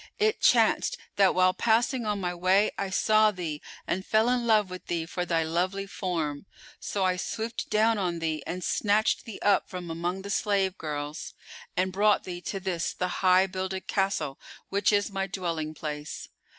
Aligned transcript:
It 0.17 0.41
chanced 0.41 0.97
that 1.17 1.35
while 1.35 1.53
passing 1.53 2.07
on 2.07 2.19
my 2.19 2.33
way 2.33 2.71
I 2.75 2.89
saw 2.89 3.29
thee 3.29 3.61
and 3.85 4.03
fell 4.03 4.29
in 4.29 4.47
love 4.47 4.71
with 4.71 4.87
thee 4.87 5.05
for 5.05 5.25
thy 5.27 5.43
lovely 5.43 5.85
form: 5.85 6.47
so 6.79 7.03
I 7.05 7.17
swooped 7.17 7.69
down 7.69 7.99
on 7.99 8.17
thee 8.17 8.41
and 8.47 8.63
snatched 8.63 9.25
thee 9.25 9.37
up 9.43 9.69
from 9.69 9.91
among 9.91 10.23
the 10.23 10.31
slave 10.31 10.75
girls 10.75 11.35
and 11.77 11.93
brought 11.93 12.23
thee 12.23 12.41
to 12.41 12.59
this 12.59 12.93
the 12.93 13.21
High 13.21 13.45
builded 13.45 13.85
Castle, 13.85 14.39
which 14.69 14.91
is 14.91 15.11
my 15.11 15.27
dwelling 15.27 15.75
place. 15.75 16.29